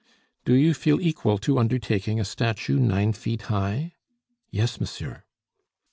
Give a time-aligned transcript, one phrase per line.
[0.45, 3.93] "Do you feel equal to undertaking a statue nine feet high?"
[4.49, 5.25] "Yes, monsieur."